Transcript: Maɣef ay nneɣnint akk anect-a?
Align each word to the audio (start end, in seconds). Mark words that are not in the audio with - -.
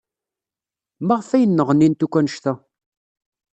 Maɣef 1.07 1.29
ay 1.31 1.45
nneɣnint 1.45 2.05
akk 2.05 2.15
anect-a? 2.19 2.53